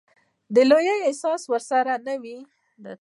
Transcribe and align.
د 0.55 0.57
لويي 0.69 0.95
احساس 1.07 1.41
ورسره 1.51 1.93
نه 2.05 2.15
وي. 2.23 2.37